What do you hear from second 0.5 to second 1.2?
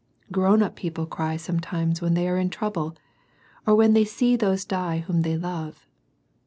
up people